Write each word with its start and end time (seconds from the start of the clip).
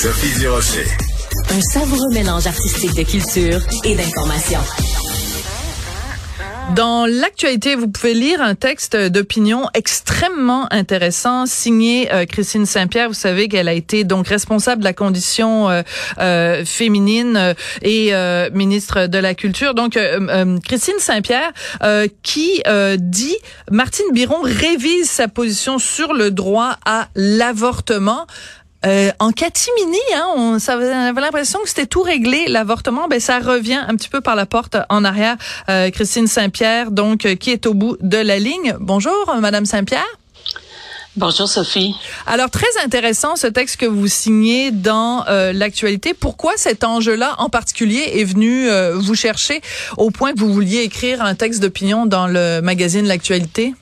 Sophie 0.00 0.38
Durocher. 0.38 0.86
Un 1.50 1.60
savoureux 1.60 2.12
mélange 2.12 2.46
artistique 2.46 2.94
de 2.94 3.02
culture 3.02 3.58
et 3.82 3.96
d'information. 3.96 4.60
Dans 6.76 7.06
l'actualité, 7.06 7.74
vous 7.74 7.88
pouvez 7.88 8.14
lire 8.14 8.40
un 8.40 8.54
texte 8.54 8.96
d'opinion 8.96 9.64
extrêmement 9.74 10.72
intéressant 10.72 11.46
signé 11.46 12.12
euh, 12.12 12.26
Christine 12.26 12.64
Saint-Pierre. 12.64 13.08
Vous 13.08 13.14
savez 13.14 13.48
qu'elle 13.48 13.66
a 13.66 13.72
été 13.72 14.04
donc 14.04 14.28
responsable 14.28 14.82
de 14.82 14.84
la 14.84 14.92
condition 14.92 15.68
euh, 15.68 15.82
euh, 16.20 16.64
féminine 16.64 17.54
et 17.82 18.12
ministre 18.52 19.08
de 19.08 19.18
la 19.18 19.34
Culture. 19.34 19.74
Donc 19.74 19.98
Christine 20.64 20.98
Saint-Pierre 21.00 21.52
qui 22.22 22.62
dit 22.98 23.36
Martine 23.72 24.06
Biron 24.12 24.42
révise 24.42 25.10
sa 25.10 25.26
position 25.26 25.80
sur 25.80 26.12
le 26.12 26.30
droit 26.30 26.76
à 26.84 27.08
l'avortement. 27.16 28.26
Euh, 28.86 29.10
en 29.18 29.32
catimini, 29.32 29.98
hein, 30.14 30.26
on, 30.36 30.58
ça, 30.58 30.74
avait 30.74 31.20
l'impression 31.20 31.58
que 31.60 31.68
c'était 31.68 31.86
tout 31.86 32.02
réglé, 32.02 32.46
l'avortement. 32.46 33.08
Ben, 33.08 33.18
ça 33.18 33.40
revient 33.40 33.80
un 33.86 33.96
petit 33.96 34.08
peu 34.08 34.20
par 34.20 34.36
la 34.36 34.46
porte 34.46 34.76
en 34.88 35.04
arrière. 35.04 35.36
Euh, 35.68 35.90
Christine 35.90 36.26
Saint-Pierre, 36.26 36.90
donc, 36.90 37.26
euh, 37.26 37.34
qui 37.34 37.50
est 37.50 37.66
au 37.66 37.74
bout 37.74 37.96
de 38.00 38.18
la 38.18 38.38
ligne. 38.38 38.76
Bonjour, 38.78 39.34
Madame 39.40 39.64
Saint-Pierre. 39.64 40.06
Bonjour 41.16 41.48
Sophie. 41.48 41.96
Alors 42.28 42.48
très 42.48 42.68
intéressant 42.84 43.34
ce 43.34 43.48
texte 43.48 43.78
que 43.78 43.86
vous 43.86 44.06
signez 44.06 44.70
dans 44.70 45.24
l'actualité. 45.52 46.14
Pourquoi 46.14 46.52
cet 46.56 46.84
enjeu-là 46.84 47.34
en 47.38 47.48
particulier 47.48 48.12
est 48.14 48.24
venu 48.24 48.68
vous 48.94 49.16
chercher 49.16 49.60
au 49.96 50.12
point 50.12 50.32
que 50.32 50.38
vous 50.38 50.52
vouliez 50.52 50.82
écrire 50.82 51.20
un 51.22 51.34
texte 51.34 51.60
d'opinion 51.60 52.06
dans 52.06 52.28
le 52.28 52.60
magazine 52.60 53.04
L'actualité? 53.08 53.74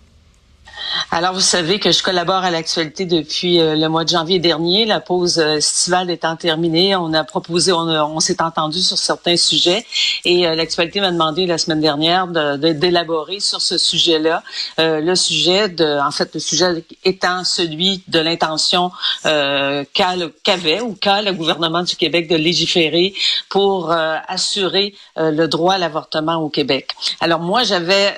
Alors, 1.10 1.32
vous 1.34 1.40
savez 1.40 1.78
que 1.78 1.92
je 1.92 2.02
collabore 2.02 2.44
à 2.44 2.50
l'actualité 2.50 3.06
depuis 3.06 3.60
euh, 3.60 3.76
le 3.76 3.88
mois 3.88 4.04
de 4.04 4.10
janvier 4.10 4.38
dernier. 4.38 4.84
La 4.84 5.00
pause 5.00 5.38
euh, 5.38 5.56
estivale 5.56 6.10
étant 6.10 6.36
terminée, 6.36 6.96
on 6.96 7.12
a 7.14 7.24
proposé, 7.24 7.72
on, 7.72 8.20
s'est 8.20 8.42
entendu 8.42 8.80
sur 8.80 8.98
certains 8.98 9.36
sujets 9.36 9.86
et 10.24 10.46
euh, 10.46 10.54
l'actualité 10.54 11.00
m'a 11.00 11.12
demandé 11.12 11.46
la 11.46 11.58
semaine 11.58 11.80
dernière 11.80 12.26
de, 12.26 12.72
d'élaborer 12.72 13.40
sur 13.40 13.60
ce 13.60 13.78
sujet-là. 13.78 14.42
le 14.78 15.14
sujet 15.14 15.68
de, 15.68 15.98
en 16.00 16.10
fait, 16.10 16.34
le 16.34 16.40
sujet 16.40 16.84
étant 17.04 17.44
celui 17.44 18.02
de 18.08 18.18
l'intention 18.18 18.90
qu'avait 19.22 20.80
ou 20.80 20.94
qu'a 20.94 21.22
le 21.22 21.32
gouvernement 21.32 21.82
du 21.82 21.96
Québec 21.96 22.28
de 22.28 22.36
légiférer 22.36 23.14
pour 23.48 23.92
assurer 23.92 24.94
le 25.16 25.46
droit 25.46 25.74
à 25.74 25.78
l'avortement 25.78 26.36
au 26.36 26.48
Québec. 26.48 26.90
Alors 27.20 27.40
moi, 27.40 27.62
j'avais 27.62 28.16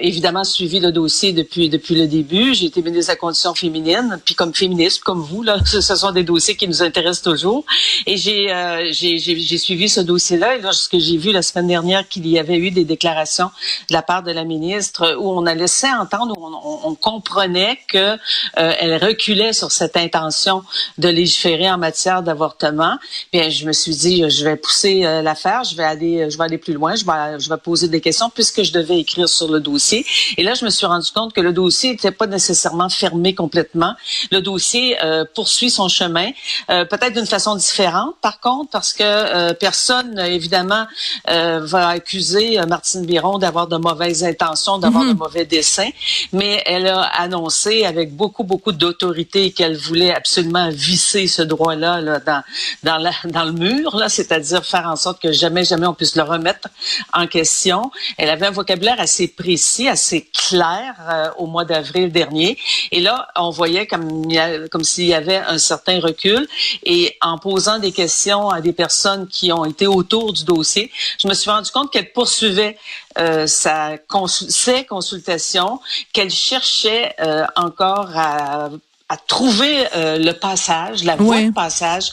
évidemment 0.00 0.44
suivi 0.44 0.80
le 0.80 0.92
dossier 0.92 1.32
depuis 1.32 1.68
depuis 1.68 1.81
le 1.90 2.06
début. 2.06 2.54
J'ai 2.54 2.66
été 2.66 2.82
ministre 2.82 3.12
de 3.12 3.12
la 3.12 3.16
condition 3.16 3.54
féminine, 3.54 4.18
puis 4.24 4.34
comme 4.34 4.54
féministe, 4.54 5.02
comme 5.02 5.20
vous, 5.20 5.42
là, 5.42 5.58
ce, 5.64 5.80
sont 5.80 6.12
des 6.12 6.24
dossiers 6.24 6.56
qui 6.56 6.68
nous 6.68 6.82
intéressent 6.82 7.22
toujours. 7.22 7.64
Et 8.06 8.16
j'ai 8.16 8.52
euh, 8.52 8.90
j'ai 8.92 9.58
suivi 9.58 9.88
ce 9.88 10.00
dossier-là. 10.00 10.56
Et 10.56 10.60
lorsque 10.60 10.98
j'ai 10.98 11.16
vu 11.16 11.32
la 11.32 11.42
semaine 11.42 11.66
dernière 11.66 12.08
qu'il 12.08 12.26
y 12.26 12.38
avait 12.38 12.58
eu 12.58 12.70
des 12.70 12.84
déclarations 12.84 13.50
de 13.88 13.94
la 13.94 14.02
part 14.02 14.22
de 14.22 14.32
la 14.32 14.44
ministre 14.44 15.16
où 15.18 15.30
on 15.30 15.46
a 15.46 15.54
laissé 15.54 15.86
entendre, 15.88 16.34
où 16.38 16.88
on, 16.88 16.94
comprenait 16.94 17.78
que 17.88 18.16
euh, 18.58 18.98
reculait 18.98 19.52
sur 19.52 19.72
cette 19.72 19.96
intention 19.96 20.62
de 20.98 21.08
légiférer 21.08 21.70
en 21.70 21.78
matière 21.78 22.22
d'avortement, 22.22 22.96
bien, 23.32 23.48
je 23.48 23.66
me 23.66 23.72
suis 23.72 23.94
dit, 23.94 24.30
je 24.30 24.44
vais 24.44 24.56
pousser 24.56 25.04
euh, 25.04 25.22
l'affaire, 25.22 25.64
je 25.64 25.74
vais 25.74 25.84
aller, 25.84 26.30
je 26.30 26.38
vais 26.38 26.44
aller 26.44 26.58
plus 26.58 26.74
loin, 26.74 26.94
je 26.94 27.04
vais, 27.04 27.40
je 27.40 27.48
vais 27.48 27.56
poser 27.56 27.88
des 27.88 28.00
questions 28.00 28.30
puisque 28.30 28.62
je 28.62 28.72
devais 28.72 28.98
écrire 28.98 29.28
sur 29.28 29.50
le 29.50 29.60
dossier. 29.60 30.06
Et 30.36 30.42
là, 30.42 30.54
je 30.54 30.64
me 30.64 30.70
suis 30.70 30.86
rendu 30.86 31.10
compte 31.12 31.32
que 31.32 31.40
le 31.40 31.52
dossier 31.52 31.61
dossier 31.62 31.90
n'était 31.90 32.10
pas 32.10 32.26
nécessairement 32.26 32.88
fermé 32.88 33.34
complètement. 33.34 33.94
Le 34.30 34.40
dossier 34.40 34.96
euh, 35.02 35.24
poursuit 35.34 35.70
son 35.70 35.88
chemin, 35.88 36.30
euh, 36.70 36.84
peut-être 36.84 37.14
d'une 37.14 37.26
façon 37.26 37.54
différente, 37.56 38.14
par 38.20 38.40
contre, 38.40 38.70
parce 38.70 38.92
que 38.92 39.02
euh, 39.02 39.54
personne, 39.54 40.18
évidemment, 40.18 40.86
va 41.26 41.88
accuser 41.88 42.46
Martine 42.66 43.04
Biron 43.06 43.38
d'avoir 43.38 43.66
de 43.68 43.76
mauvaises 43.76 44.24
intentions, 44.24 44.78
d'avoir 44.78 45.04
de 45.04 45.12
mhm. 45.12 45.18
mauvais 45.18 45.44
desseins, 45.44 45.90
mais 46.32 46.62
elle 46.66 46.86
a 46.88 47.02
annoncé 47.26 47.84
avec 47.84 48.14
beaucoup, 48.14 48.44
beaucoup 48.44 48.72
d'autorité 48.72 49.52
qu'elle 49.52 49.76
voulait 49.76 50.14
absolument 50.14 50.68
visser 50.70 51.26
ce 51.26 51.42
droit-là 51.42 52.00
là, 52.00 52.20
dans, 52.20 52.42
dans, 52.82 52.98
la, 52.98 53.12
dans 53.26 53.44
le 53.44 53.52
mur, 53.52 53.96
là, 53.96 54.08
c'est-à-dire 54.08 54.64
faire 54.64 54.86
en 54.86 54.96
sorte 54.96 55.20
que 55.22 55.32
jamais, 55.32 55.64
jamais 55.64 55.86
on 55.86 55.94
puisse 55.94 56.16
le 56.16 56.22
remettre 56.22 56.68
en 57.12 57.26
question. 57.26 57.90
Elle 58.18 58.30
avait 58.30 58.46
un 58.46 58.50
vocabulaire 58.50 59.00
assez 59.00 59.28
précis, 59.28 59.88
assez 59.88 60.28
clair 60.48 61.32
au 61.38 61.46
mois 61.52 61.64
d'avril 61.64 62.10
dernier. 62.10 62.58
Et 62.90 63.00
là, 63.00 63.28
on 63.36 63.50
voyait 63.50 63.86
comme, 63.86 64.26
comme 64.70 64.84
s'il 64.84 65.06
y 65.06 65.14
avait 65.14 65.36
un 65.36 65.58
certain 65.58 66.00
recul. 66.00 66.48
Et 66.84 67.16
en 67.20 67.38
posant 67.38 67.78
des 67.78 67.92
questions 67.92 68.48
à 68.48 68.60
des 68.60 68.72
personnes 68.72 69.28
qui 69.28 69.52
ont 69.52 69.64
été 69.64 69.86
autour 69.86 70.32
du 70.32 70.44
dossier, 70.44 70.90
je 71.20 71.28
me 71.28 71.34
suis 71.34 71.50
rendu 71.50 71.70
compte 71.70 71.92
qu'elle 71.92 72.12
poursuivait 72.12 72.76
euh, 73.18 73.46
sa 73.46 73.96
ses 74.26 74.84
consultations, 74.84 75.80
qu'elle 76.12 76.30
cherchait 76.30 77.14
euh, 77.20 77.44
encore 77.56 78.10
à 78.16 78.70
à 79.12 79.18
trouver 79.18 79.86
euh, 79.94 80.16
le 80.16 80.32
passage, 80.32 81.04
la 81.04 81.16
voie 81.16 81.42
de 81.42 81.52
passage 81.52 82.12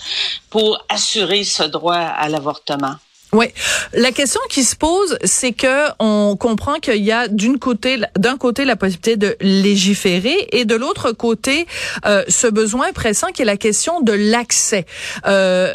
pour 0.50 0.84
assurer 0.90 1.46
ce 1.46 1.64
droit 1.64 1.96
à 1.96 2.28
l'avortement. 2.28 2.96
Oui, 3.32 3.46
la 3.94 4.12
question 4.12 4.42
qui 4.50 4.64
se 4.64 4.76
pose, 4.76 5.18
c'est 5.24 5.52
que 5.52 5.90
on 6.00 6.36
comprend 6.36 6.76
qu'il 6.80 7.04
y 7.04 7.12
a 7.12 7.28
d'une 7.28 7.60
côté, 7.60 8.00
d'un 8.18 8.38
côté 8.38 8.66
la 8.66 8.76
possibilité 8.76 9.18
de 9.18 9.38
légiférer 9.40 10.48
et 10.52 10.66
de 10.66 10.74
l'autre 10.74 11.12
côté 11.12 11.68
euh, 12.08 12.24
ce 12.28 12.48
besoin 12.48 12.92
pressant 12.92 13.28
qui 13.28 13.44
est 13.44 13.46
la 13.46 13.58
question 13.58 14.02
de 14.02 14.14
l'accès. 14.14 14.88
Euh. 15.28 15.74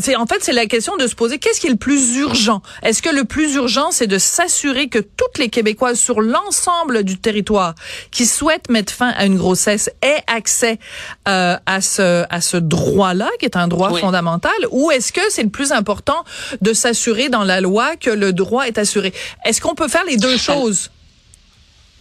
C'est 0.00 0.16
en 0.16 0.24
fait 0.24 0.38
c'est 0.40 0.52
la 0.52 0.64
question 0.64 0.96
de 0.96 1.06
se 1.06 1.14
poser 1.14 1.38
qu'est-ce 1.38 1.60
qui 1.60 1.66
est 1.66 1.70
le 1.70 1.76
plus 1.76 2.16
urgent? 2.16 2.62
Est-ce 2.82 3.02
que 3.02 3.10
le 3.10 3.24
plus 3.24 3.54
urgent 3.54 3.90
c'est 3.90 4.06
de 4.06 4.18
s'assurer 4.18 4.88
que 4.88 4.98
toutes 4.98 5.36
les 5.38 5.50
Québécoises 5.50 5.98
sur 5.98 6.22
l'ensemble 6.22 7.02
du 7.02 7.18
territoire 7.18 7.74
qui 8.10 8.24
souhaitent 8.24 8.70
mettre 8.70 8.94
fin 8.94 9.10
à 9.10 9.26
une 9.26 9.36
grossesse 9.36 9.90
aient 10.00 10.22
accès 10.26 10.78
euh, 11.28 11.56
à 11.66 11.82
ce 11.82 12.24
à 12.30 12.40
ce 12.40 12.56
droit-là 12.56 13.28
qui 13.38 13.44
est 13.44 13.56
un 13.56 13.68
droit 13.68 13.92
fondamental, 13.98 14.52
ou 14.70 14.90
est-ce 14.90 15.12
que 15.12 15.20
c'est 15.28 15.42
le 15.42 15.50
plus 15.50 15.72
important 15.72 16.24
de 16.62 16.72
s'assurer 16.72 17.28
dans 17.28 17.44
la 17.44 17.60
loi 17.60 17.96
que 17.96 18.10
le 18.10 18.32
droit 18.32 18.66
est 18.66 18.78
assuré. 18.78 19.12
Est-ce 19.44 19.60
qu'on 19.60 19.74
peut 19.74 19.88
faire 19.88 20.04
les 20.04 20.16
deux 20.16 20.38
choses? 20.38 20.90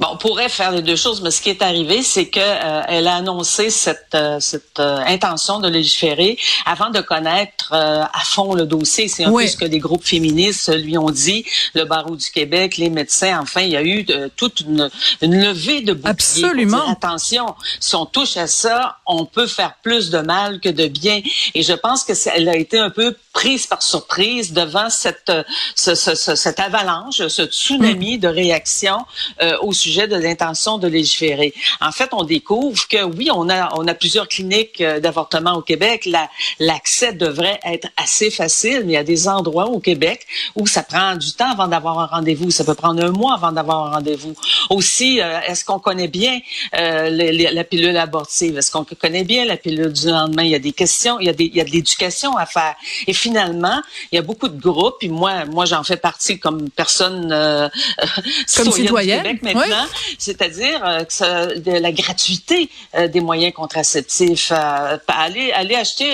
Bon, 0.01 0.07
on 0.13 0.17
pourrait 0.17 0.49
faire 0.49 0.71
les 0.71 0.81
deux 0.81 0.95
choses, 0.95 1.21
mais 1.21 1.29
ce 1.29 1.43
qui 1.43 1.51
est 1.51 1.61
arrivé, 1.61 2.01
c'est 2.01 2.25
que 2.25 2.39
euh, 2.39 2.81
elle 2.87 3.07
a 3.07 3.17
annoncé 3.17 3.69
cette, 3.69 4.15
euh, 4.15 4.39
cette 4.39 4.79
euh, 4.79 4.97
intention 5.05 5.59
de 5.59 5.67
légiférer 5.67 6.39
avant 6.65 6.89
de 6.89 7.01
connaître 7.01 7.71
à 7.71 8.23
fond 8.23 8.55
le 8.55 8.65
dossier. 8.65 9.07
C'est 9.07 9.25
un 9.25 9.31
peu 9.31 9.45
ce 9.45 9.55
que 9.55 9.65
les 9.65 9.77
groupes 9.77 10.03
féministes 10.03 10.73
lui 10.75 10.97
ont 10.97 11.11
dit, 11.11 11.45
le 11.75 11.83
barreau 11.85 12.15
du 12.15 12.31
Québec, 12.31 12.77
les 12.77 12.89
médecins. 12.89 13.39
Enfin, 13.39 13.61
il 13.61 13.69
y 13.69 13.77
a 13.77 13.83
eu 13.83 14.05
toute 14.35 14.61
une, 14.61 14.89
une, 15.21 15.39
levée 15.39 15.81
de 15.81 15.93
boucliers. 15.93 16.09
Absolument. 16.09 16.89
attention, 16.89 17.55
si 17.79 17.95
on 17.95 18.05
touche 18.05 18.37
à 18.37 18.47
ça, 18.47 18.97
on 19.05 19.25
peut 19.25 19.47
faire 19.47 19.75
plus 19.83 20.09
de 20.09 20.17
mal 20.17 20.59
que 20.59 20.69
de 20.69 20.87
bien. 20.87 21.21
Et 21.53 21.61
je 21.61 21.73
pense 21.73 22.03
que 22.03 22.13
elle 22.35 22.49
a 22.49 22.57
été 22.57 22.79
un 22.79 22.89
peu 22.89 23.15
prise 23.33 23.67
par 23.67 23.83
surprise 23.83 24.51
devant 24.51 24.89
cette, 24.89 25.31
ce, 25.75 25.95
ce, 25.95 26.15
cette 26.15 26.59
avalanche, 26.59 27.25
ce 27.27 27.43
tsunami 27.43 28.17
de 28.17 28.27
réactions 28.27 29.05
au 29.61 29.71
sujet 29.71 29.90
de 29.91 30.15
l'intention 30.15 30.77
de 30.77 30.87
légiférer. 30.87 31.53
En 31.79 31.91
fait, 31.91 32.09
on 32.13 32.23
découvre 32.23 32.87
que 32.87 33.03
oui, 33.03 33.29
on 33.33 33.49
a 33.49 33.69
on 33.77 33.87
a 33.87 33.93
plusieurs 33.93 34.27
cliniques 34.27 34.81
euh, 34.81 34.99
d'avortement 34.99 35.53
au 35.53 35.61
Québec. 35.61 36.07
L'accès 36.59 37.13
devrait 37.13 37.59
être 37.63 37.87
assez 37.97 38.31
facile, 38.31 38.83
mais 38.85 38.93
il 38.93 38.95
y 38.95 38.97
a 38.97 39.03
des 39.03 39.27
endroits 39.27 39.67
au 39.67 39.79
Québec 39.79 40.25
où 40.55 40.67
ça 40.67 40.83
prend 40.83 41.15
du 41.15 41.33
temps 41.33 41.51
avant 41.51 41.67
d'avoir 41.67 41.99
un 41.99 42.05
rendez-vous. 42.05 42.51
Ça 42.51 42.63
peut 42.63 42.73
prendre 42.73 43.03
un 43.03 43.11
mois 43.11 43.35
avant 43.35 43.51
d'avoir 43.51 43.87
un 43.87 43.91
rendez-vous. 43.91 44.33
Aussi, 44.69 45.21
euh, 45.21 45.39
est-ce 45.47 45.65
qu'on 45.65 45.79
connaît 45.79 46.07
bien 46.07 46.39
euh, 46.77 47.09
la 47.09 47.63
pilule 47.63 47.97
abortive? 47.97 48.57
Est-ce 48.57 48.71
qu'on 48.71 48.85
connaît 48.85 49.23
bien 49.23 49.45
la 49.45 49.57
pilule 49.57 49.91
du 49.91 50.07
lendemain? 50.07 50.43
Il 50.43 50.51
y 50.51 50.55
a 50.55 50.59
des 50.59 50.73
questions, 50.73 51.19
il 51.19 51.27
y 51.27 51.29
a 51.29 51.33
des 51.33 51.45
il 51.45 51.55
y 51.55 51.61
a 51.61 51.65
de 51.65 51.71
l'éducation 51.71 52.37
à 52.37 52.45
faire. 52.45 52.75
Et 53.07 53.13
finalement, 53.13 53.81
il 54.11 54.15
y 54.15 54.19
a 54.19 54.21
beaucoup 54.21 54.47
de 54.47 54.59
groupes. 54.59 55.01
Et 55.01 55.09
moi, 55.09 55.45
moi, 55.45 55.65
j'en 55.65 55.83
fais 55.83 55.97
partie 55.97 56.39
comme 56.39 56.69
personne 56.69 57.29
comme 58.55 58.71
citoyenne. 58.71 59.23
Québec 59.23 59.43
maintenant 59.71 59.91
c'est-à-dire 60.17 60.85
euh, 60.85 61.55
de 61.55 61.71
la 61.71 61.91
gratuité 61.91 62.69
euh, 62.95 63.07
des 63.07 63.21
moyens 63.21 63.53
contraceptifs. 63.53 64.51
Euh, 64.51 64.97
aller, 65.07 65.51
aller 65.51 65.75
acheter 65.75 66.13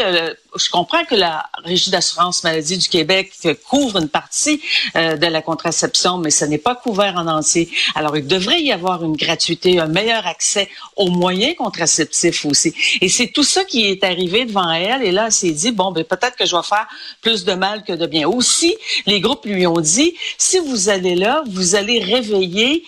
je 0.56 0.70
comprends 0.70 1.04
que 1.06 1.16
la 1.16 1.50
Régie 1.64 1.92
d'assurance 1.92 2.44
maladie 2.44 2.78
du 2.78 2.88
Québec 2.88 3.34
couvre 3.68 3.98
une 3.98 4.10
partie 4.10 4.62
de 4.96 5.26
la 5.26 5.42
contraception, 5.42 6.18
mais 6.18 6.32
ce 6.32 6.46
n'est 6.46 6.58
pas 6.58 6.76
couvert 6.76 7.16
en 7.16 7.28
entier. 7.28 7.70
Alors, 7.96 8.16
il 8.18 8.26
devrait 8.26 8.62
y 8.62 8.72
avoir 8.72 9.04
une 9.04 9.16
gratuité, 9.16 9.80
un 9.80 9.88
meilleur 9.88 10.26
accès 10.26 10.70
aux 10.96 11.10
moyens 11.10 11.56
contraceptifs 11.56 12.46
aussi. 12.46 12.74
Et 13.02 13.10
c'est 13.10 13.28
tout 13.28 13.44
ça 13.44 13.64
qui 13.66 13.86
est 13.86 14.04
arrivé 14.04 14.46
devant 14.46 14.72
elle. 14.72 15.04
Et 15.04 15.12
là, 15.12 15.26
elle 15.26 15.32
s'est 15.32 15.52
dit, 15.52 15.72
bon, 15.72 15.92
ben, 15.92 16.04
peut-être 16.04 16.36
que 16.36 16.46
je 16.46 16.56
vais 16.56 16.64
faire 16.64 16.88
plus 17.22 17.44
de 17.44 17.54
mal 17.54 17.84
que 17.84 17.94
de 17.94 18.06
bien. 18.06 18.28
Aussi, 18.28 18.76
les 19.06 19.20
groupes 19.22 19.46
lui 19.46 19.68
ont 19.68 19.82
dit, 19.82 20.16
si 20.38 20.60
vous 20.60 20.90
allez 20.90 21.16
là, 21.16 21.44
vous 21.48 21.76
allez 21.76 22.04
réveiller 22.04 22.84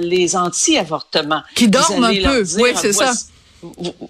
les 0.00 0.36
anti-avortements. 0.36 1.42
Qui 1.54 1.68
dorment 1.68 2.04
un 2.04 2.14
peu, 2.14 2.44
oui, 2.58 2.70
c'est 2.74 2.92
ça. 2.92 3.12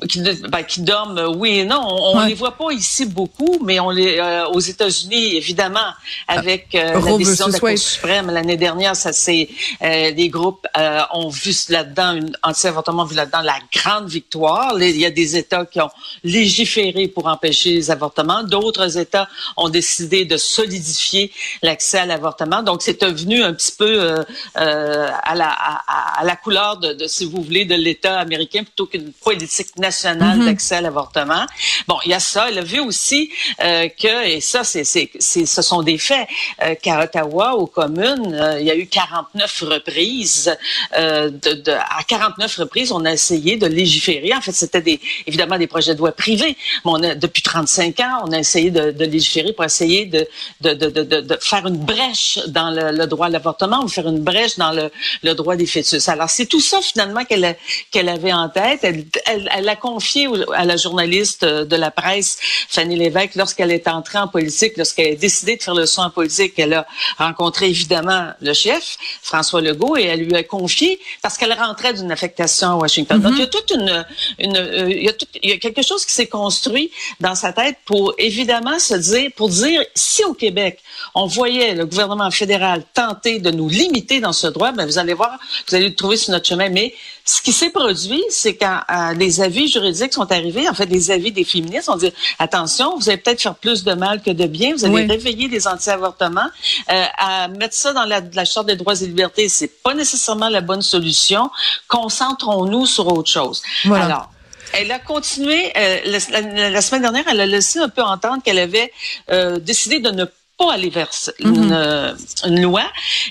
Qui, 0.08 0.20
ben, 0.20 0.62
qui, 0.62 0.82
dorment, 0.82 1.34
oui 1.36 1.60
et 1.60 1.64
non. 1.64 1.80
On, 1.80 2.24
les 2.26 2.34
voit 2.34 2.52
pas 2.52 2.70
ici 2.72 3.06
beaucoup, 3.06 3.58
mais 3.64 3.80
on 3.80 3.90
les 3.90 4.18
euh, 4.18 4.46
aux 4.48 4.60
États-Unis, 4.60 5.36
évidemment, 5.36 5.92
avec 6.26 6.74
euh, 6.74 7.00
la 7.00 7.16
décision 7.16 7.48
de 7.48 7.52
la 7.52 7.58
Cour 7.58 7.78
suprême 7.78 8.30
l'année 8.30 8.56
dernière, 8.56 8.94
ça 8.94 9.12
c'est 9.12 9.48
euh, 9.82 10.10
les 10.10 10.28
groupes 10.28 10.66
ont 11.12 11.28
vu 11.28 11.52
là-dedans 11.70 12.14
une 12.14 12.36
anti-avortement 12.42 13.04
vu 13.04 13.16
là-dedans 13.16 13.40
la 13.42 13.58
grande 13.72 14.08
victoire. 14.08 14.74
il 14.78 14.98
y 14.98 15.06
a 15.06 15.10
des 15.10 15.36
États 15.36 15.64
qui 15.64 15.80
ont 15.80 15.90
légiféré 16.24 17.08
pour 17.08 17.26
empêcher 17.26 17.72
les 17.72 17.90
avortements, 17.90 18.42
d'autres 18.42 18.98
États 18.98 19.28
ont 19.56 19.68
décidé 19.68 20.24
de 20.24 20.36
solidifier 20.36 21.32
l'accès 21.62 21.98
à 21.98 22.06
l'avortement. 22.06 22.62
Donc 22.62 22.82
c'est 22.82 23.00
devenu 23.00 23.42
un 23.42 23.54
petit 23.54 23.72
peu 23.72 24.14
à 24.54 25.34
la 25.34 25.48
à, 25.48 26.24
la 26.24 26.36
couleur 26.36 26.78
de, 26.78 26.92
de, 26.92 27.06
si 27.06 27.24
vous 27.24 27.42
voulez 27.42 27.64
de 27.64 27.74
l'État 27.74 28.18
américain 28.18 28.62
plutôt 28.62 28.86
qu'une 28.86 29.12
politique 29.12 29.37
nationale 29.76 30.38
mhm. 30.38 30.46
d'accès 30.46 30.76
à 30.76 30.80
l'avortement. 30.80 31.46
Bon, 31.86 31.96
il 32.04 32.10
y 32.10 32.14
a 32.14 32.20
ça. 32.20 32.48
Elle 32.48 32.58
a 32.58 32.62
vu 32.62 32.80
aussi 32.80 33.30
euh, 33.62 33.88
que, 33.88 34.26
et 34.26 34.40
ça, 34.40 34.64
c'est, 34.64 34.84
c'est, 34.84 35.10
c'est, 35.18 35.46
ce 35.46 35.62
sont 35.62 35.82
des 35.82 35.98
faits, 35.98 36.28
euh, 36.62 36.74
qu'à 36.80 37.02
Ottawa, 37.02 37.54
aux 37.54 37.66
communes, 37.66 38.34
euh, 38.34 38.60
il 38.60 38.66
y 38.66 38.70
a 38.70 38.76
eu 38.76 38.86
49 38.86 39.62
reprises. 39.62 40.56
Euh, 40.96 41.30
de, 41.30 41.52
de, 41.54 41.72
à 41.72 42.02
49 42.06 42.56
reprises, 42.56 42.92
on 42.92 43.04
a 43.04 43.12
essayé 43.12 43.56
de 43.56 43.66
légiférer. 43.66 44.32
En 44.34 44.40
fait, 44.40 44.52
c'était 44.52 44.80
des, 44.80 45.00
évidemment 45.26 45.58
des 45.58 45.66
projets 45.66 45.94
de 45.94 45.98
loi 45.98 46.12
privés. 46.12 46.56
Mais 46.84 46.90
on 46.90 47.02
a, 47.02 47.14
depuis 47.14 47.42
35 47.42 48.00
ans, 48.00 48.22
on 48.26 48.32
a 48.32 48.38
essayé 48.38 48.70
de, 48.70 48.90
de 48.90 49.04
légiférer 49.04 49.52
pour 49.52 49.64
essayer 49.64 50.06
de, 50.06 50.26
de, 50.60 50.74
de, 50.74 50.88
de, 50.90 51.20
de 51.20 51.38
faire 51.40 51.66
une 51.66 51.76
brèche 51.76 52.38
dans 52.48 52.70
le, 52.70 52.90
le, 52.92 53.06
droit 53.06 53.26
à 53.26 53.30
l'avortement 53.30 53.82
ou 53.82 53.88
faire 53.88 54.08
une 54.08 54.20
brèche 54.20 54.56
dans 54.56 54.72
le, 54.72 54.90
le 55.22 55.34
droit 55.34 55.56
des 55.56 55.66
fœtus. 55.66 56.08
Alors, 56.08 56.30
c'est 56.30 56.46
tout 56.46 56.60
ça, 56.60 56.80
finalement, 56.80 57.24
qu'elle, 57.24 57.56
qu'elle 57.90 58.08
avait 58.08 58.32
en 58.32 58.48
tête. 58.48 58.80
Elle, 58.82 59.04
elle, 59.28 59.48
elle 59.54 59.68
a 59.68 59.76
confié 59.76 60.28
à 60.54 60.64
la 60.64 60.76
journaliste 60.76 61.42
euh, 61.42 61.64
de 61.64 61.76
la 61.76 61.90
presse, 61.90 62.38
Fanny 62.68 62.96
Lévesque, 62.96 63.34
lorsqu'elle 63.34 63.70
est 63.70 63.88
entrée 63.88 64.18
en 64.18 64.28
politique, 64.28 64.76
lorsqu'elle 64.76 65.12
a 65.12 65.16
décidé 65.16 65.56
de 65.56 65.62
faire 65.62 65.74
le 65.74 65.86
son 65.86 66.02
en 66.02 66.10
politique, 66.10 66.54
elle 66.58 66.74
a 66.74 66.86
rencontré 67.18 67.68
évidemment 67.68 68.30
le 68.40 68.52
chef, 68.52 68.96
François 69.22 69.60
Legault, 69.60 69.96
et 69.96 70.04
elle 70.04 70.20
lui 70.20 70.34
a 70.34 70.42
confié, 70.42 70.98
parce 71.22 71.36
qu'elle 71.36 71.52
rentrait 71.52 71.94
d'une 71.94 72.10
affectation 72.10 72.70
à 72.70 72.74
Washington. 72.76 73.20
Donc, 73.20 73.32
il 73.34 73.40
y 73.40 73.42
a 73.42 73.46
toute 73.46 73.70
une, 73.70 74.06
une 74.38 74.56
euh, 74.56 74.90
il, 74.90 75.02
y 75.02 75.08
a 75.08 75.12
tout, 75.12 75.26
il 75.42 75.50
y 75.50 75.52
a 75.52 75.58
quelque 75.58 75.82
chose 75.82 76.04
qui 76.04 76.12
s'est 76.12 76.26
construit 76.26 76.90
dans 77.20 77.34
sa 77.34 77.52
tête 77.52 77.76
pour 77.84 78.14
évidemment 78.18 78.78
se 78.78 78.94
dire, 78.94 79.30
pour 79.36 79.48
dire, 79.48 79.82
si 79.94 80.24
au 80.24 80.34
Québec, 80.34 80.80
on 81.14 81.26
voyait 81.26 81.74
le 81.74 81.86
gouvernement 81.86 82.30
fédéral 82.30 82.82
tenter 82.94 83.38
de 83.38 83.50
nous 83.50 83.68
limiter 83.68 84.20
dans 84.20 84.32
ce 84.32 84.46
droit, 84.46 84.72
ben 84.72 84.86
vous 84.86 84.98
allez 84.98 85.14
voir, 85.14 85.38
vous 85.68 85.74
allez 85.74 85.88
le 85.88 85.94
trouver 85.94 86.16
sur 86.16 86.32
notre 86.32 86.46
chemin. 86.46 86.68
Mais 86.68 86.94
ce 87.24 87.42
qui 87.42 87.52
s'est 87.52 87.70
produit, 87.70 88.22
c'est 88.30 88.56
quand 88.56 88.80
les 89.18 89.40
avis 89.40 89.68
juridiques 89.68 90.12
sont 90.12 90.30
arrivés, 90.32 90.68
en 90.68 90.74
fait, 90.74 90.86
les 90.86 91.10
avis 91.10 91.32
des 91.32 91.44
féministes, 91.44 91.88
on 91.88 91.96
dit 91.96 92.12
attention, 92.38 92.96
vous 92.98 93.08
allez 93.08 93.18
peut-être 93.18 93.42
faire 93.42 93.54
plus 93.54 93.84
de 93.84 93.92
mal 93.94 94.22
que 94.22 94.30
de 94.30 94.46
bien, 94.46 94.74
vous 94.74 94.84
allez 94.84 95.06
réveiller 95.06 95.48
des 95.48 95.66
anti-avortements, 95.66 96.48
euh, 96.90 97.04
à 97.18 97.48
mettre 97.48 97.74
ça 97.74 97.92
dans 97.92 98.04
la, 98.04 98.20
la 98.32 98.44
charte 98.44 98.66
des 98.66 98.76
droits 98.76 98.94
et 99.00 99.06
libertés, 99.06 99.48
c'est 99.48 99.82
pas 99.82 99.94
nécessairement 99.94 100.48
la 100.48 100.60
bonne 100.60 100.82
solution. 100.82 101.50
Concentrons-nous 101.88 102.86
sur 102.86 103.06
autre 103.08 103.30
chose. 103.30 103.62
Alors. 103.84 104.30
Elle 104.74 104.92
a 104.92 104.98
continué, 104.98 105.72
euh, 105.78 105.98
la, 106.04 106.82
semaine 106.82 107.00
dernière, 107.00 107.24
elle 107.26 107.40
a 107.40 107.46
laissé 107.46 107.78
un 107.78 107.88
peu 107.88 108.02
entendre 108.02 108.42
qu'elle 108.42 108.58
avait 108.58 108.92
euh, 109.30 109.58
décidé 109.58 109.98
de 109.98 110.10
ne 110.10 110.26
pas 110.58 110.72
aller 110.72 110.90
vers 110.90 111.08
une, 111.38 111.70
mm-hmm. 111.70 112.48
une 112.48 112.62
loi. 112.62 112.82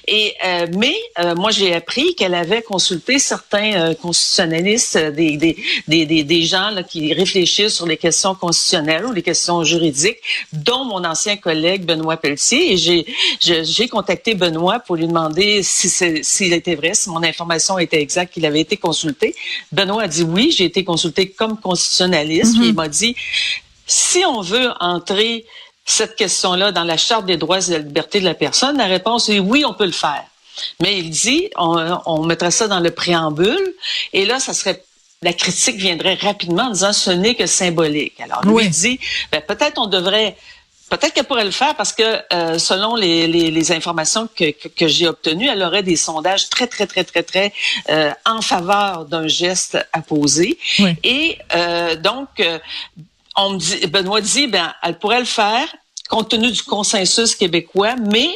Et 0.07 0.33
euh, 0.45 0.65
mais 0.75 0.95
euh, 1.19 1.35
moi 1.35 1.51
j'ai 1.51 1.73
appris 1.73 2.15
qu'elle 2.15 2.33
avait 2.33 2.61
consulté 2.61 3.19
certains 3.19 3.73
euh, 3.73 3.93
constitutionnalistes, 3.93 4.97
des 4.97 5.35
des, 5.35 5.55
des, 5.87 6.23
des, 6.23 6.43
gens 6.43 6.69
là, 6.69 6.83
qui 6.83 7.13
réfléchissent 7.13 7.75
sur 7.75 7.85
les 7.85 7.97
questions 7.97 8.33
constitutionnelles 8.33 9.05
ou 9.05 9.11
les 9.11 9.21
questions 9.21 9.63
juridiques, 9.63 10.19
dont 10.53 10.85
mon 10.85 11.03
ancien 11.03 11.35
collègue 11.35 11.85
Benoît 11.85 12.17
Pelletier. 12.17 12.73
Et 12.73 12.77
j'ai 12.77 13.05
j'ai 13.39 13.87
contacté 13.89 14.33
Benoît 14.33 14.79
pour 14.79 14.95
lui 14.95 15.07
demander 15.07 15.61
si 15.63 15.89
s'il 16.23 16.53
était 16.53 16.75
vrai, 16.75 16.93
si 16.93 17.09
mon 17.09 17.23
information 17.23 17.77
était 17.77 18.01
exacte, 18.01 18.33
qu'il 18.33 18.45
avait 18.45 18.61
été 18.61 18.77
consulté. 18.77 19.35
Benoît 19.73 20.03
a 20.03 20.07
dit 20.07 20.23
oui, 20.23 20.51
j'ai 20.55 20.63
été 20.63 20.85
consulté 20.85 21.29
comme 21.29 21.59
constitutionnaliste. 21.59 22.55
Mm-hmm. 22.55 22.69
il 22.69 22.73
m'a 22.73 22.87
dit 22.87 23.15
si 23.85 24.23
on 24.25 24.41
veut 24.41 24.69
entrer 24.79 25.45
cette 25.87 26.15
question-là 26.15 26.71
dans 26.71 26.83
la 26.83 26.97
Charte 26.97 27.25
des 27.25 27.37
droits 27.37 27.57
et 27.57 27.67
de 27.67 27.71
la 27.71 27.79
liberté 27.79 28.19
de 28.19 28.25
la 28.25 28.35
personne? 28.35 28.77
La 28.77 28.85
réponse 28.85 29.29
est 29.29 29.39
oui, 29.39 29.65
on 29.65 29.73
peut 29.73 29.85
le 29.85 29.91
faire. 29.91 30.23
Mais 30.81 30.99
il 30.99 31.09
dit, 31.09 31.49
on, 31.55 31.99
on 32.05 32.23
mettrait 32.23 32.51
ça 32.51 32.67
dans 32.67 32.79
le 32.79 32.91
préambule, 32.91 33.73
et 34.13 34.25
là, 34.25 34.39
ça 34.39 34.53
serait 34.53 34.83
la 35.23 35.33
critique 35.33 35.77
viendrait 35.77 36.13
rapidement 36.15 36.63
en 36.65 36.71
disant 36.71 36.93
ce 36.93 37.09
n'est 37.09 37.33
que 37.33 37.47
symbolique. 37.47 38.19
Alors 38.19 38.45
lui 38.45 38.65
il 38.65 38.69
dit 38.69 38.99
ben, 39.31 39.41
peut-être 39.41 39.79
on 39.79 39.87
devrait 39.87 40.35
Peut-être 40.89 41.13
qu'elle 41.13 41.25
pourrait 41.25 41.43
le 41.43 41.51
faire 41.51 41.75
parce 41.75 41.91
que 41.91 42.21
euh, 42.33 42.57
selon 42.57 42.95
les, 42.95 43.27
les, 43.27 43.51
les, 43.51 43.71
informations 43.73 44.29
que, 44.33 44.51
que, 44.51 44.87
j'ai 44.87 45.05
obtenues, 45.05 45.49
elle 45.49 45.61
aurait 45.61 45.83
des 45.83 45.97
sondages 45.97 46.47
très, 46.47 46.65
très, 46.65 46.87
très, 46.87 47.03
très, 47.03 47.23
très 47.23 47.51
euh, 47.89 48.11
en 48.25 48.41
faveur 48.41 49.03
d'un 49.03 49.27
geste 49.27 49.77
à 49.91 50.01
poser. 50.01 50.57
Et 51.03 51.37
euh, 51.55 51.97
donc, 51.97 52.29
on 53.37 53.51
me 53.51 53.87
Benoît 53.87 54.21
dit, 54.21 54.47
ben, 54.47 54.73
elle 54.83 54.99
pourrait 54.99 55.19
le 55.19 55.25
faire 55.25 55.67
compte 56.09 56.29
tenu 56.29 56.51
du 56.51 56.63
consensus 56.63 57.35
québécois, 57.35 57.95
mais 57.95 58.29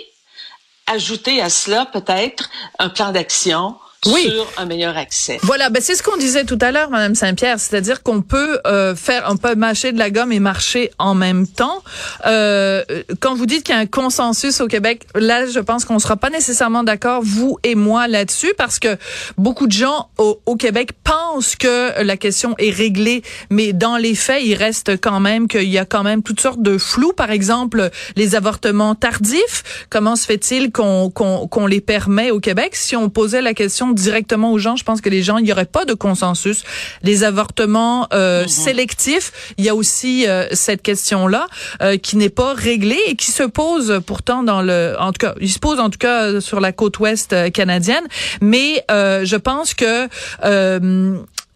ajouter 0.87 1.41
à 1.41 1.49
cela 1.49 1.85
peut-être 1.85 2.49
un 2.79 2.89
plan 2.89 3.11
d'action 3.11 3.75
oui. 4.07 4.31
sur 4.31 4.47
un 4.57 4.65
meilleur 4.65 4.97
accès. 4.97 5.39
Voilà, 5.43 5.69
ben 5.69 5.81
c'est 5.81 5.95
ce 5.95 6.01
qu'on 6.01 6.17
disait 6.17 6.43
tout 6.43 6.57
à 6.61 6.71
l'heure, 6.71 6.89
Madame 6.89 7.13
Saint-Pierre, 7.13 7.59
c'est-à-dire 7.59 8.01
qu'on 8.01 8.21
peut 8.21 8.59
euh, 8.65 8.95
faire, 8.95 9.25
on 9.29 9.37
peut 9.37 9.53
mâcher 9.55 9.91
de 9.91 9.99
la 9.99 10.09
gomme 10.09 10.31
et 10.31 10.39
marcher 10.39 10.91
en 10.97 11.13
même 11.13 11.45
temps. 11.45 11.83
Euh, 12.25 12.83
quand 13.19 13.35
vous 13.35 13.45
dites 13.45 13.63
qu'il 13.63 13.75
y 13.75 13.77
a 13.77 13.81
un 13.81 13.85
consensus 13.85 14.59
au 14.59 14.67
Québec, 14.67 15.05
là, 15.13 15.45
je 15.45 15.59
pense 15.59 15.85
qu'on 15.85 15.99
sera 15.99 16.17
pas 16.17 16.29
nécessairement 16.31 16.83
d'accord, 16.83 17.21
vous 17.23 17.59
et 17.63 17.75
moi, 17.75 18.07
là-dessus, 18.07 18.53
parce 18.57 18.79
que 18.79 18.97
beaucoup 19.37 19.67
de 19.67 19.71
gens 19.71 20.09
au, 20.17 20.41
au, 20.45 20.55
Québec 20.55 20.91
pensent 21.03 21.55
que 21.55 22.01
la 22.01 22.17
question 22.17 22.55
est 22.57 22.71
réglée, 22.71 23.21
mais 23.49 23.71
dans 23.73 23.97
les 23.97 24.15
faits, 24.15 24.41
il 24.43 24.55
reste 24.55 24.99
quand 24.99 25.19
même 25.19 25.47
qu'il 25.47 25.69
y 25.69 25.77
a 25.77 25.85
quand 25.85 26.03
même 26.03 26.23
toutes 26.23 26.41
sortes 26.41 26.61
de 26.61 26.77
flous. 26.77 27.13
Par 27.13 27.29
exemple, 27.29 27.89
les 28.15 28.35
avortements 28.35 28.95
tardifs. 28.95 29.85
Comment 29.89 30.15
se 30.15 30.25
fait-il 30.25 30.71
qu'on 30.71 31.09
qu'on 31.09 31.47
qu'on 31.47 31.67
les 31.67 31.81
permet 31.81 32.31
au 32.31 32.39
Québec? 32.39 32.75
Si 32.75 32.95
on 32.95 33.09
posait 33.09 33.41
la 33.41 33.53
question 33.53 33.90
directement 33.93 34.51
aux 34.51 34.57
gens, 34.57 34.75
je 34.75 34.83
pense 34.83 35.01
que 35.01 35.09
les 35.09 35.21
gens, 35.21 35.37
il 35.37 35.43
n'y 35.43 35.51
aurait 35.51 35.65
pas 35.65 35.85
de 35.85 35.93
consensus. 35.93 36.63
Les 37.03 37.23
avortements 37.23 38.07
euh, 38.13 38.43
mhm. 38.43 38.47
sélectifs, 38.47 39.53
il 39.57 39.65
y 39.65 39.69
a 39.69 39.75
aussi 39.75 40.27
euh, 40.27 40.47
cette 40.51 40.81
question-là 40.81 41.47
euh, 41.81 41.97
qui 41.97 42.17
n'est 42.17 42.29
pas 42.29 42.53
réglée 42.53 42.99
et 43.07 43.15
qui 43.15 43.31
se 43.31 43.43
pose 43.43 44.01
pourtant 44.05 44.43
dans 44.43 44.61
le, 44.61 44.95
en 44.99 45.11
tout 45.11 45.19
cas, 45.19 45.35
il 45.39 45.51
se 45.51 45.59
pose 45.59 45.79
en 45.79 45.89
tout 45.89 45.99
cas 45.99 46.41
sur 46.41 46.59
la 46.59 46.71
côte 46.71 46.99
ouest 46.99 47.51
canadienne. 47.51 48.05
Mais 48.41 48.85
je 48.89 49.35
pense 49.35 49.73
que 49.73 50.07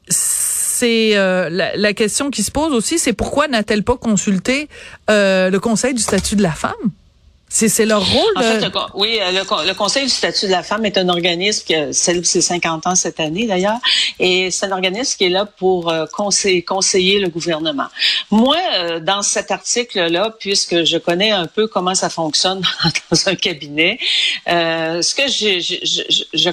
c'est 0.08 1.14
la, 1.16 1.76
la, 1.76 1.94
question 1.94 2.30
qui 2.30 2.44
se 2.44 2.52
pose 2.52 2.74
aussi, 2.74 3.00
c'est 3.00 3.14
pourquoi 3.14 3.48
n'a-t-elle 3.48 3.84
pas 3.84 3.98
consulté 3.98 4.68
le 5.08 5.58
Conseil 5.58 5.94
du 5.94 6.02
statut 6.02 6.36
de 6.36 6.44
la 6.44 6.52
femme? 6.52 6.92
C'est 7.58 7.86
leur 7.86 8.06
rôle. 8.06 8.34
En 8.36 8.42
fait, 8.42 8.66
oui, 8.96 9.18
le, 9.22 9.74
Conseil 9.76 10.04
du 10.04 10.10
statut 10.10 10.48
de 10.48 10.52
la 10.52 10.62
femme 10.62 10.86
est 10.86 10.98
un 10.98 11.08
organisme 11.08 11.64
qui 11.66 11.74
célèbre 11.94 12.26
ses 12.26 12.42
50 12.42 12.86
ans 12.86 12.96
cette 12.96 13.22
année 13.22 13.48
d'ailleurs, 13.48 13.78
et 14.20 14.52
c'est 14.52 14.66
un 14.66 14.74
organisme 14.74 15.18
qui 15.18 15.26
est 15.26 15.30
là 15.30 15.46
pour 15.46 15.90
euh, 15.90 16.06
conseiller, 16.06 16.64
conseiller 16.64 17.20
le 17.20 17.30
gouvernement. 17.30 17.88
Moi, 18.30 18.58
euh, 18.74 19.00
dans 19.00 19.22
cet 19.22 19.52
article-là, 19.52 20.36
puisque 20.38 20.84
je 20.84 20.98
connais 20.98 21.32
un 21.32 21.48
peu 21.48 21.68
comment 21.68 21.96
ça 21.96 22.10
fonctionne 22.10 22.62
dans 23.12 23.30
un 23.30 23.36
cabinet, 23.36 24.00
euh, 24.50 25.02
ce 25.02 25.16
que 25.16 25.28
je, 25.28 25.62
je, 25.62 26.02
je, 26.34 26.52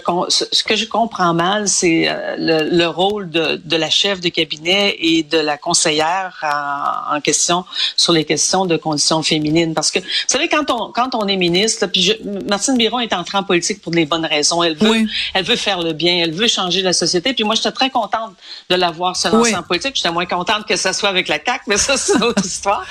ce 0.52 0.62
que 0.62 0.76
je 0.76 0.85
comprends 0.85 1.35
mal, 1.35 1.66
c'est 1.66 2.04
euh, 2.06 2.37
le, 2.38 2.76
le, 2.76 2.87
rôle 2.87 3.28
de, 3.28 3.61
de, 3.64 3.76
la 3.76 3.90
chef 3.90 4.21
de 4.21 4.28
cabinet 4.28 4.94
et 5.00 5.25
de 5.25 5.38
la 5.38 5.59
conseillère 5.59 6.38
en, 6.42 7.16
en 7.16 7.21
question 7.21 7.64
sur 7.97 8.12
les 8.12 8.25
questions 8.25 8.66
de 8.66 8.76
conditions 8.76 9.25
féminines, 9.25 9.75
parce 9.75 9.90
que 9.90 9.99
vous 9.99 10.06
savez 10.28 10.49
quand 10.49 10.71
on 10.71 10.92
quand 10.93 11.15
on 11.15 11.27
est 11.27 11.37
ministre, 11.37 11.87
puis 11.87 12.03
je, 12.03 12.13
Martine 12.49 12.77
Biron 12.77 13.01
est 13.01 13.13
entrée 13.13 13.39
en 13.39 13.43
politique 13.43 13.81
pour 13.81 13.93
des 13.93 14.07
bonnes 14.07 14.27
raisons. 14.27 14.63
Elle 14.63 14.77
veut, 14.77 15.07
elle 15.35 15.45
veut 15.45 15.57
faire 15.57 15.81
le 15.81 15.93
bien, 15.93 16.17
elle 16.23 16.33
veut 16.33 16.49
changer 16.49 16.83
la 16.83 16.93
société. 16.93 17.33
Puis 17.33 17.45
moi, 17.45 17.55
j'étais 17.55 17.73
très 17.73 17.91
contente 17.91 18.35
de 18.71 18.75
la 18.77 18.91
voir 18.91 19.17
se 19.17 19.29
lancer 19.29 19.57
en 19.57 19.63
politique. 19.63 19.97
J'étais 19.97 20.11
moins 20.11 20.27
contente 20.27 20.67
que 20.67 20.77
ça 20.77 20.93
soit 20.93 21.09
avec 21.09 21.29
la 21.29 21.39
CAC, 21.39 21.63
mais 21.67 21.77
ça, 21.77 21.97
c'est 21.97 22.15
une 22.15 22.25
autre 22.25 22.43
histoire. 22.45 22.85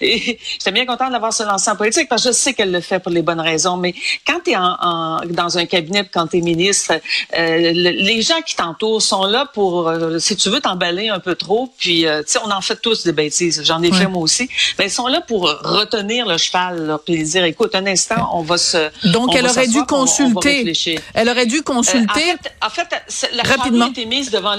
Et 0.00 0.38
j'étais 0.52 0.72
bien 0.72 0.86
contente 0.86 1.08
de 1.08 1.12
la 1.12 1.18
voir 1.18 1.32
se 1.32 1.42
lancer 1.42 1.70
en 1.70 1.76
politique 1.76 2.08
parce 2.08 2.22
que 2.22 2.28
je 2.28 2.34
sais 2.34 2.54
qu'elle 2.54 2.72
le 2.72 2.80
fait 2.80 2.98
pour 2.98 3.12
les 3.12 3.22
bonnes 3.22 3.40
raisons. 3.40 3.76
Mais 3.76 3.94
quand 4.26 4.40
tu 4.44 4.52
es 4.52 4.56
en, 4.56 5.20
dans 5.26 5.58
un 5.58 5.66
cabinet, 5.66 6.08
quand 6.12 6.28
tu 6.28 6.38
es 6.38 6.40
ministre, 6.40 6.94
euh, 7.36 7.72
les 7.72 8.22
gens 8.22 8.40
qui 8.44 8.56
t'entourent 8.56 9.02
sont 9.02 9.24
là 9.24 9.46
pour, 9.52 9.88
euh, 9.88 10.18
si 10.18 10.36
tu 10.36 10.50
veux 10.50 10.60
t'emballer 10.60 11.08
un 11.08 11.20
peu 11.20 11.34
trop, 11.34 11.72
puis 11.78 12.06
euh, 12.06 12.22
tu 12.22 12.32
sais, 12.32 12.38
on 12.44 12.50
en 12.50 12.60
fait 12.60 12.76
tous 12.76 13.04
des 13.04 13.12
bêtises. 13.12 13.62
J'en 13.64 13.82
ai 13.82 13.92
fait 13.92 14.06
moi 14.06 14.22
aussi. 14.22 14.48
Mais 14.78 14.86
ils 14.86 14.90
sont 14.90 15.06
là 15.06 15.20
pour 15.20 15.44
retenir 15.62 16.26
le 16.26 16.36
cheval, 16.36 16.98
puis 17.04 17.22
dire 17.22 17.44
écoute, 17.46 17.74
un 17.74 17.86
instant, 17.86 18.30
on 18.34 18.42
va 18.42 18.58
se. 18.58 18.90
Donc, 19.10 19.34
elle 19.34 19.46
aurait 19.46 19.68
dû 19.68 19.82
consulter. 19.84 20.72
elle 21.14 21.28
aurait 21.28 21.46
dû 21.46 21.62
consulter. 21.62 22.34
en 22.62 22.70
fait, 22.70 22.88
la 23.32 23.42
rapidement. 23.42 23.90
mise 24.06 24.30
devant. 24.30 24.56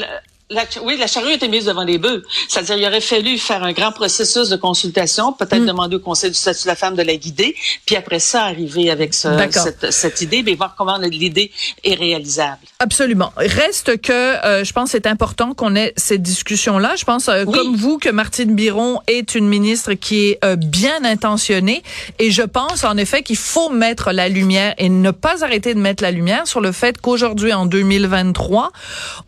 La, 0.50 0.64
oui, 0.84 0.96
la 0.98 1.08
charrue 1.08 1.34
été 1.34 1.50
mise 1.50 1.66
devant 1.66 1.84
les 1.84 1.98
bœufs. 1.98 2.24
C'est-à-dire, 2.48 2.78
il 2.78 2.86
aurait 2.86 3.02
fallu 3.02 3.38
faire 3.38 3.64
un 3.64 3.74
grand 3.74 3.92
processus 3.92 4.48
de 4.48 4.56
consultation, 4.56 5.34
peut-être 5.34 5.64
mm. 5.64 5.68
demander 5.68 5.96
au 5.98 6.00
Conseil 6.00 6.30
du 6.30 6.38
statut 6.38 6.64
de 6.64 6.68
la 6.68 6.76
femme 6.76 6.96
de 6.96 7.02
la 7.02 7.18
guider, 7.18 7.56
puis 7.86 7.98
après 7.98 8.20
ça, 8.20 8.44
arriver 8.44 8.90
avec 8.90 9.14
ce, 9.14 9.28
cette, 9.52 9.92
cette, 9.92 10.22
idée, 10.22 10.44
mais 10.44 10.56
voir 10.56 10.76
comment 10.78 10.98
l'idée 10.98 11.52
est 11.84 11.96
réalisable. 11.96 12.60
Absolument. 12.80 13.34
Reste 13.36 14.00
que 14.02 14.14
euh, 14.14 14.64
je 14.64 14.72
pense 14.72 14.92
c'est 14.92 15.06
important 15.06 15.54
qu'on 15.54 15.76
ait 15.76 15.94
cette 15.98 16.22
discussion-là. 16.22 16.96
Je 16.96 17.04
pense, 17.04 17.28
euh, 17.28 17.44
comme 17.44 17.76
vous, 17.76 17.98
que 17.98 18.10
Martine 18.10 18.56
Biron 18.56 19.02
est 19.08 19.36
une 19.36 19.48
ministre 19.48 19.94
qui 19.94 20.30
est 20.30 20.46
euh, 20.46 20.56
bien 20.56 21.04
intentionnée, 21.04 21.84
et 22.20 22.32
je 22.32 22.44
pense 22.44 22.86
en 22.86 22.96
effet 22.96 23.22
qu'il 23.22 23.36
faut 23.36 23.70
mettre 23.70 24.12
la 24.14 24.30
lumière 24.30 24.76
et 24.78 24.88
ne 24.88 25.12
pas 25.12 25.44
arrêter 25.44 25.74
de 25.74 25.80
mettre 25.80 26.04
la 26.04 26.12
lumière 26.12 26.48
sur 26.48 26.62
le 26.62 26.72
fait 26.72 27.02
qu'aujourd'hui, 27.02 27.52
en 27.52 27.66
2023, 27.66 28.72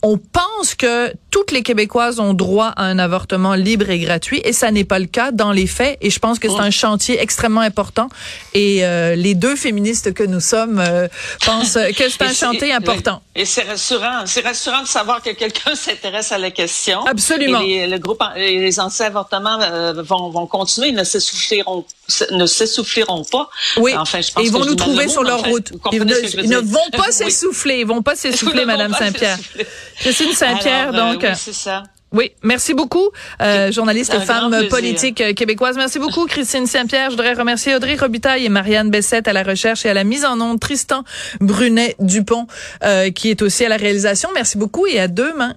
on 0.02 0.18
pense 0.18 0.76
que 0.76 1.09
but 1.10 1.28
toutes 1.31 1.51
les 1.51 1.63
Québécoises 1.63 2.19
ont 2.19 2.33
droit 2.33 2.67
à 2.75 2.86
un 2.86 3.00
avortement 3.00 3.53
libre 3.53 3.89
et 3.89 4.00
gratuit 4.00 4.41
et 4.43 4.53
ça 4.53 4.71
n'est 4.71 4.83
pas 4.83 5.00
le 5.00 5.05
cas 5.05 5.31
dans 5.31 5.51
les 5.51 5.67
faits 5.67 5.98
et 6.01 6.09
je 6.09 6.19
pense 6.19 6.39
que 6.39 6.50
c'est 6.50 6.59
un 6.59 6.71
chantier 6.71 7.21
extrêmement 7.21 7.62
important 7.62 8.09
et 8.53 8.86
euh, 8.86 9.15
les 9.15 9.36
deux 9.36 9.55
féministes 9.55 10.13
que 10.13 10.24
nous 10.24 10.39
sommes 10.39 10.79
euh, 10.79 11.07
pensent 11.45 11.77
que 11.98 12.09
c'est 12.09 12.21
un 12.24 12.33
chantier 12.33 12.74
important. 12.74 13.21
Et 13.36 13.45
c'est 13.45 13.63
rassurant, 13.63 14.25
c'est 14.25 14.41
rassurant 14.41 14.81
de 14.81 14.88
savoir 14.88 15.21
que 15.21 15.31
quelqu'un 15.31 15.75
s'intéresse 15.75 16.31
à 16.31 16.38
la 16.38 16.51
question. 16.51 17.05
Absolument. 17.05 17.62
Et 17.62 17.81
les, 17.81 17.88
le 17.88 18.00
groupe, 18.00 18.21
les 18.36 18.79
anti-avortements 18.79 19.59
euh, 19.62 20.01
vont, 20.01 20.29
vont 20.29 20.48
continuer, 20.48 20.89
ils 20.89 20.95
ne 20.95 21.03
s'essouffleront, 21.03 21.86
ne 22.31 22.45
s'essouffleront 22.45 23.24
pas. 23.25 23.50
Oui. 23.77 23.93
Enfin, 23.95 24.21
je 24.21 24.31
pense 24.31 24.43
ils 24.43 24.51
vont 24.51 24.65
nous 24.65 24.75
trouver 24.75 25.07
sur 25.07 25.24
leur 25.24 25.43
route. 25.43 25.71
Ils, 25.91 26.03
ne, 26.03 26.57
vont 26.57 26.89
pas 26.91 27.12
s'essouffler, 27.12 27.79
ils 27.79 27.88
vont 27.88 28.01
pas 28.01 28.15
s'essouffler, 28.15 28.65
Madame 28.65 28.93
Saint-Pierre. 28.93 29.38
Christine 30.00 30.33
Saint-Pierre, 30.33 30.91
donc. 30.91 31.19
Oui, 31.22 31.30
c'est 31.36 31.54
ça. 31.54 31.84
Oui, 32.12 32.32
merci 32.42 32.74
beaucoup, 32.74 33.10
euh, 33.40 33.72
journaliste 33.72 34.16
et 34.16 34.20
femme 34.20 34.68
politique 34.68 35.22
euh, 35.22 35.34
québécoise. 35.34 35.76
Merci 35.78 36.00
beaucoup, 36.00 36.26
Christine 36.26 36.66
Saint-Pierre. 36.66 37.12
Je 37.12 37.16
voudrais 37.16 37.34
remercier 37.34 37.76
Audrey 37.76 37.96
Robitaille 37.96 38.46
et 38.46 38.50
Marianne 38.50 38.90
Bessette 38.90 39.28
à 39.28 39.34
la 39.34 39.44
recherche 39.44 39.86
et 39.86 39.90
à 39.90 39.94
la 39.94 40.04
mise 40.04 40.26
en 40.26 40.42
onde, 40.42 40.60
Tristan 40.60 41.04
Brunet-Dupont, 41.40 42.48
euh, 42.84 43.12
qui 43.12 43.30
est 43.30 43.44
aussi 43.44 43.64
à 43.64 43.70
la 43.70 43.78
réalisation. 43.78 44.30
Merci 44.34 44.58
beaucoup 44.58 44.88
et 44.88 45.00
à 45.00 45.08
demain. 45.08 45.56